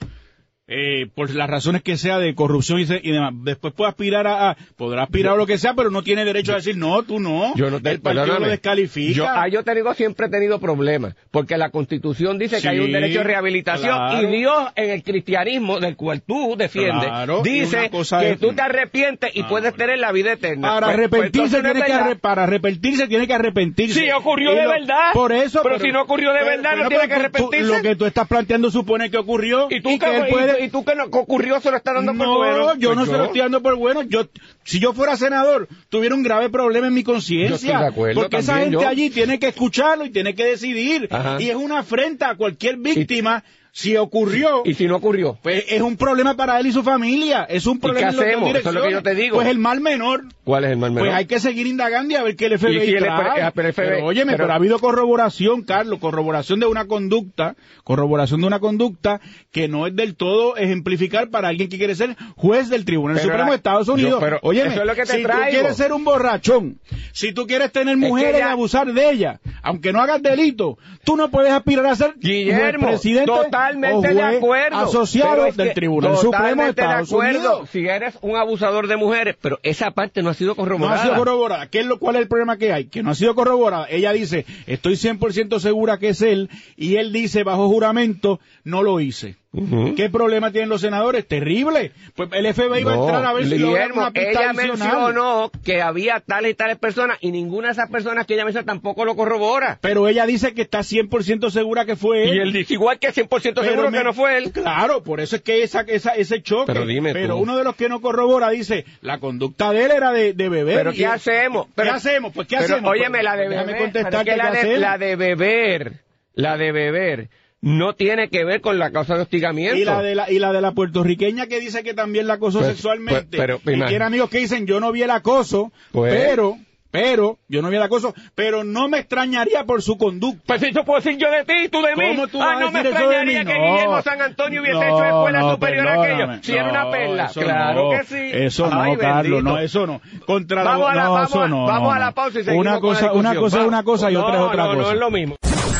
eh, 0.71 1.07
por 1.15 1.33
las 1.33 1.49
razones 1.49 1.81
que 1.81 1.97
sea 1.97 2.19
de 2.19 2.35
corrupción 2.35 2.79
y, 2.79 2.85
se- 2.85 3.01
y 3.03 3.11
demás, 3.11 3.33
después 3.43 3.73
puede 3.73 3.89
aspirar 3.89 4.27
a, 4.27 4.51
a- 4.51 4.57
podrá 4.77 5.03
aspirar 5.03 5.33
a 5.33 5.35
lo 5.37 5.47
que 5.47 5.57
sea, 5.57 5.73
pero 5.73 5.89
no 5.89 6.03
tiene 6.03 6.23
derecho 6.25 6.51
a 6.53 6.57
decir, 6.57 6.77
no, 6.77 7.01
tú 7.03 7.19
no. 7.19 7.55
Yo 7.55 7.71
no 7.71 7.81
te, 7.81 7.89
El 7.91 8.01
partido 8.01 8.23
perdóname. 8.25 8.45
lo 8.45 8.51
descalifica. 8.51 9.13
Yo, 9.13 9.27
ah, 9.27 9.47
yo 9.47 9.63
te 9.63 9.73
digo, 9.73 9.93
siempre 9.95 10.27
he 10.27 10.29
tenido 10.29 10.59
problemas, 10.59 11.15
porque 11.31 11.57
la 11.57 11.71
Constitución 11.71 12.37
dice 12.37 12.61
que 12.61 12.69
hay 12.69 12.79
un 12.79 12.91
derecho 12.91 13.17
de 13.19 13.23
rehabilitación 13.23 13.95
claro. 13.95 14.21
y 14.29 14.37
Dios 14.37 14.67
en 14.75 14.89
el 14.91 15.03
cristianismo, 15.03 15.79
del 15.79 15.95
cual 15.95 16.21
tú 16.21 16.55
defiendes, 16.55 17.07
Claro, 17.09 17.41
dice 17.41 17.89
que 17.89 18.31
es- 18.31 18.39
tú 18.39 18.53
te 18.53 18.61
arrepientes 18.61 19.35
y 19.35 19.41
Ah, 19.41 19.47
puedes 19.49 19.71
bueno. 19.71 19.77
tener 19.77 19.99
la 19.99 20.11
vida 20.11 20.33
eterna. 20.33 20.69
Para 20.69 20.85
Pues- 20.93 21.09
pues 21.09 21.21
arrepentirse 21.21 21.61
tiene 21.63 21.81
que 21.81 21.93
arre- 21.93 22.15
para 22.19 22.43
arrepentirse 22.43 23.07
tiene 23.07 23.25
que 23.27 23.33
arrepentirse. 23.33 23.99
Sí, 24.01 24.11
ocurrió 24.11 24.53
Y 24.53 24.55
de 24.55 24.63
lo- 24.65 24.69
verdad. 24.69 25.13
Por 25.13 25.31
eso. 25.31 25.61
Pero 25.63 25.79
si 25.79 25.91
no 25.91 26.03
ocurrió 26.03 26.31
de 26.33 26.43
verdad, 26.43 26.75
no 26.77 26.87
tiene 26.89 27.03
que 27.07 27.13
tú- 27.13 27.19
arrepentirse. 27.19 27.65
Lo 27.77 27.81
que 27.81 27.95
tú 27.95 28.05
estás 28.05 28.27
planteando 28.27 28.69
supone 28.69 29.09
que 29.09 29.17
ocurrió 29.17 29.67
Y 29.71 29.81
tú, 29.81 29.89
y 29.89 29.97
que, 29.99 30.15
él 30.17 30.25
puede. 30.29 30.58
Y 30.59 30.69
tú 30.69 30.83
que 30.83 30.95
no, 30.95 31.05
ocurrió 31.05 31.59
se 31.59 31.71
lo 31.71 31.77
está 31.77 31.93
dando 31.93 32.13
no, 32.13 32.23
por 32.23 32.37
bueno. 32.37 32.75
yo 32.75 32.89
Pues 32.89 32.97
no 32.97 33.05
se 33.05 33.17
lo 33.17 33.25
estoy 33.25 33.41
dando 33.41 33.61
por 33.61 33.75
bueno. 33.75 34.03
Yo, 34.03 34.27
si 34.63 34.79
yo 34.79 34.93
fuera 34.93 35.17
senador, 35.17 35.67
tuviera 35.89 36.15
un 36.15 36.23
grave 36.23 36.49
problema 36.49 36.87
en 36.87 36.93
mi 36.93 37.03
conciencia. 37.03 37.91
Porque 38.13 38.37
esa 38.37 38.59
gente 38.59 38.73
yo. 38.73 38.87
allí 38.87 39.09
tiene 39.09 39.39
que 39.39 39.49
escucharlo 39.49 40.05
y 40.05 40.11
tiene 40.11 40.35
que 40.35 40.45
decidir. 40.45 41.07
Ajá. 41.11 41.37
Y 41.39 41.49
es 41.49 41.55
una 41.55 41.79
afrenta 41.79 42.29
a 42.29 42.35
cualquier 42.35 42.77
víctima 42.77 43.43
Si 43.71 43.95
ocurrió, 43.97 44.63
¿Y 44.65 44.73
si 44.73 44.87
no 44.87 44.95
ocurrió? 44.97 45.37
pues 45.43 45.63
es 45.69 45.81
un 45.81 45.95
problema 45.95 46.35
para 46.35 46.59
él 46.59 46.67
y 46.67 46.71
su 46.71 46.83
familia. 46.83 47.43
Es 47.43 47.67
un 47.67 47.77
qué 47.77 47.81
problema 47.81 48.07
las 48.07 48.15
dos 48.15 48.25
hacemos? 48.25 48.55
Eso 48.55 48.69
es 48.69 48.75
lo 48.75 48.81
que 48.83 48.91
yo 48.91 49.03
te 49.03 49.15
digo. 49.15 49.35
Pues 49.35 49.47
el 49.47 49.59
mal 49.59 49.79
menor. 49.79 50.23
¿Cuál 50.43 50.65
es 50.65 50.71
el 50.71 50.77
mal 50.77 50.91
menor? 50.91 51.07
Pues 51.07 51.15
hay 51.17 51.25
que 51.27 51.39
seguir 51.39 51.67
indagando 51.67 52.13
y 52.13 52.17
a 52.17 52.23
ver 52.23 52.35
qué 52.35 52.47
el 52.47 52.57
FBI 52.57 52.77
Y 52.77 52.85
si 52.87 52.91
el 52.93 53.03
trae. 53.03 53.51
FBI 53.51 53.71
pero 53.75 54.05
óyeme, 54.05 54.31
pero- 54.33 54.43
pero 54.45 54.53
ha 54.53 54.55
habido 54.55 54.79
corroboración, 54.79 55.61
Carlos, 55.61 55.99
corroboración 55.99 56.59
de 56.59 56.65
una 56.65 56.85
conducta, 56.87 57.55
corroboración 57.83 58.41
de 58.41 58.47
una 58.47 58.59
conducta 58.59 59.21
que 59.51 59.67
no 59.67 59.85
es 59.87 59.95
del 59.95 60.15
todo 60.15 60.57
ejemplificar 60.57 61.29
para 61.29 61.47
alguien 61.49 61.69
que 61.69 61.77
quiere 61.77 61.95
ser 61.95 62.15
juez 62.35 62.69
del 62.69 62.85
Tribunal 62.85 63.17
Pero 63.17 63.25
Supremo 63.27 63.43
la- 63.45 63.49
de 63.51 63.55
Estados 63.57 63.87
yo- 63.87 63.93
Unidos. 63.93 64.17
pero 64.19 64.39
óyeme, 64.41 64.69
eso 64.71 64.81
es 64.81 64.87
lo 64.87 64.95
que 64.95 65.03
te 65.05 65.13
si 65.17 65.23
traigo. 65.23 65.43
tú 65.45 65.49
quieres 65.51 65.77
ser 65.77 65.93
un 65.93 66.03
borrachón, 66.03 66.79
si 67.13 67.33
tú 67.33 67.45
quieres 67.45 67.71
tener 67.71 67.97
que 67.99 68.07
mujeres 68.07 68.39
ya- 68.39 68.47
y 68.47 68.51
abusar 68.51 68.91
de 68.91 69.09
ellas, 69.11 69.39
aunque 69.61 69.93
no 69.93 70.01
hagas 70.01 70.21
delito, 70.23 70.77
tú 71.03 71.15
no 71.15 71.29
puedes 71.29 71.51
aspirar 71.51 71.85
a 71.85 71.95
ser 71.95 72.13
Guillermo, 72.17 72.87
presidente 72.87 73.31
totalmente 73.67 74.13
de 74.13 74.21
acuerdo. 74.23 74.77
asociado 74.77 75.51
del 75.51 75.73
Tribunal 75.73 76.17
Supremo 76.17 76.63
de 76.63 76.69
Estados 76.69 77.09
acuerdo. 77.11 77.39
Unidos. 77.39 77.69
Si 77.71 77.87
eres 77.87 78.17
un 78.21 78.35
abusador 78.35 78.87
de 78.87 78.97
mujeres, 78.97 79.35
pero 79.41 79.59
esa 79.63 79.91
parte 79.91 80.21
no 80.21 80.29
ha 80.29 80.33
sido 80.33 80.51
No 80.51 80.55
corroborada. 80.55 80.99
ha 80.99 81.03
sido 81.03 81.15
corroborada. 81.15 81.67
¿Qué 81.67 81.79
es 81.81 81.85
lo, 81.85 81.99
¿Cuál 81.99 82.15
es 82.15 82.21
el 82.23 82.27
problema 82.27 82.57
que 82.57 82.73
hay? 82.73 82.85
Que 82.85 83.03
no 83.03 83.11
ha 83.11 83.15
sido 83.15 83.35
corroborada. 83.35 83.87
Ella 83.89 84.11
dice, 84.11 84.45
estoy 84.67 84.93
100% 84.93 85.59
segura 85.59 85.97
que 85.97 86.09
es 86.09 86.21
él, 86.21 86.49
y 86.75 86.95
él 86.95 87.11
dice 87.11 87.43
bajo 87.43 87.67
juramento, 87.67 88.39
no 88.63 88.83
lo 88.83 88.99
hice. 88.99 89.35
¿Qué 89.51 90.11
problema 90.11 90.51
tienen 90.51 90.69
los 90.69 90.81
senadores? 90.81 91.27
Terrible. 91.27 91.91
Pues 92.15 92.29
el 92.33 92.53
FBI 92.53 92.83
va 92.83 92.91
a 92.93 92.95
No, 92.95 93.03
entrar 93.05 93.25
a 93.25 93.33
ver 93.33 93.45
si 93.47 93.57
logra 93.57 93.81
Guillermo, 93.81 94.01
una 94.01 94.11
pista 94.11 94.29
ella 94.29 94.49
adicional. 94.51 94.67
mencionó 94.77 95.51
que 95.65 95.81
había 95.81 96.19
tales 96.19 96.51
y 96.51 96.53
tales 96.53 96.77
personas 96.77 97.17
y 97.19 97.31
ninguna 97.31 97.69
de 97.69 97.71
esas 97.73 97.89
personas 97.89 98.27
que 98.27 98.35
ella 98.35 98.45
mencionó 98.45 98.67
tampoco 98.67 99.05
lo 99.05 99.15
corrobora. 99.15 99.79
Pero 99.81 100.07
ella 100.07 100.27
dice 100.27 100.53
que 100.53 100.61
está 100.61 100.81
100% 100.83 101.49
segura 101.49 101.85
que 101.85 101.95
fue 101.95 102.29
él. 102.29 102.35
Y 102.35 102.39
él 102.41 102.53
dice 102.53 102.73
igual 102.75 102.99
que 102.99 103.11
100% 103.11 103.27
Pero 103.61 103.63
seguro 103.71 103.89
me- 103.89 103.97
que 103.97 104.03
no 104.03 104.13
fue 104.13 104.37
él. 104.37 104.51
Claro, 104.51 105.01
por 105.03 105.19
eso 105.19 105.37
es 105.37 105.41
que 105.41 105.63
esa, 105.63 105.81
esa, 105.81 106.11
ese 106.11 106.43
choque. 106.43 106.71
Pero 106.71 106.85
dime 106.85 107.11
tú. 107.15 107.35
uno 107.35 107.57
de 107.57 107.63
los 107.63 107.75
que 107.75 107.89
no 107.89 108.01
corrobora 108.01 108.51
dice, 108.51 108.85
la 109.01 109.17
conducta 109.19 109.71
de 109.71 109.85
él 109.85 109.91
era 109.91 110.11
de, 110.11 110.33
de 110.33 110.49
beber. 110.49 110.75
Pero 110.77 110.93
¿qué 110.93 111.07
hacemos? 111.07 111.65
Pero- 111.73 111.89
¿Qué 111.89 111.95
hacemos? 111.95 112.33
Pues 112.33 112.47
¿qué 112.47 112.57
pero, 112.59 112.73
hacemos? 112.75 112.91
Óyeme, 112.91 113.09
Pues, 113.17 113.23
la 113.23 113.35
de 113.35 113.49
déjame 113.49 113.65
beber, 113.73 113.81
contestar 113.81 114.11
pero 114.11 114.19
es 114.19 114.25
que 114.25 114.31
qué 114.31 114.37
la, 114.37 114.51
de, 114.51 114.77
la 114.77 114.97
de 114.99 115.15
beber, 115.15 115.93
la 116.35 116.57
de 116.57 116.71
beber, 116.71 117.29
no 117.61 117.93
tiene 117.93 118.29
que 118.29 118.45
ver 118.45 118.61
con 118.61 118.79
la 118.79 118.91
causa 118.91 119.15
de 119.15 119.23
hostigamiento. 119.23 119.77
Y 119.77 119.83
la 119.85 120.01
de 120.01 120.15
la, 120.15 120.31
y 120.31 120.39
la 120.39 120.53
de 120.53 120.61
la 120.61 120.71
puertorriqueña 120.71 121.47
que 121.47 121.59
dice 121.59 121.83
que 121.83 121.93
también 121.93 122.27
la 122.27 122.35
acosó 122.35 122.59
Pues, 122.59 122.71
sexualmente. 122.71 123.37
pues, 123.37 123.59
pero, 123.63 123.83
y 123.83 123.85
tiene 123.87 124.05
amigos 124.05 124.29
que 124.29 124.37
dicen, 124.39 124.65
yo 124.65 124.79
no 124.79 124.91
vi 124.91 125.01
el 125.03 125.11
acoso, 125.11 125.71
Pues. 125.91 126.13
pero, 126.15 126.55
pero, 126.91 127.37
yo 127.49 127.61
no 127.61 127.69
vi 127.69 127.75
el 127.75 127.83
acoso, 127.83 128.15
pero 128.33 128.63
no 128.63 128.87
me 128.87 128.97
extrañaría 128.99 129.63
por 129.65 129.81
su 129.83 129.97
conducta. 129.97 130.41
Pues 130.47 130.61
si 130.61 130.71
yo 130.71 130.83
puedo 130.85 131.01
decir 131.01 131.19
yo 131.19 131.29
de 131.29 131.43
ti, 131.43 131.69
tú 131.69 131.81
de 131.83 131.95
mí. 131.95 132.15
¿Cómo 132.15 132.27
tú 132.29 132.41
ah, 132.41 132.55
no 132.59 132.71
me 132.71 132.79
eso 132.79 132.89
extrañaría 132.89 133.45
que 133.45 133.53
No. 133.59 133.71
Guillermo 133.73 134.01
San 134.01 134.21
Antonio 134.21 134.61
hubiese 134.61 134.79
No, 134.79 134.83
hecho 134.85 135.03
escuela 135.05 135.39
no, 135.41 135.51
superior 135.51 135.87
a 135.87 136.01
aquello. 136.01 136.27
Si 136.41 136.51
era 136.53 136.69
una 136.71 136.89
perla. 136.89 137.25
eso 137.25 137.41
Claro 137.41 137.89
que 137.91 138.03
sí. 138.05 138.29
Eso 138.33 138.69
no, 138.69 138.97
Carlos, 138.97 139.43
no, 139.43 139.59
eso 139.59 139.85
no. 139.85 140.01
Contra 140.25 140.63
Vamos 140.63 140.85
la, 140.87 140.91
a 140.91 140.95
la- 140.95 141.09
vamos 141.09 141.29
eso 141.29 141.43
a- 141.43 141.47
vamos 141.47 141.99
la 141.99 142.11
pausa 142.13 142.39
y 142.39 142.43
seguimos 142.45 142.65
Una 142.65 142.79
con 142.79 142.93
la 142.93 142.99
cosa, 142.99 143.11
una 143.13 143.35
cosa 143.35 143.59
es 143.61 143.67
una 143.67 143.83
cosa 143.83 144.11
y 144.11 144.15
otra 144.15 144.35
es 144.35 144.41
otra 144.41 144.63
no, 144.63 144.69
cosa. 144.75 144.81
No, 144.81 144.91
es 144.93 144.99
lo 144.99 145.11
mismo. 145.11 145.35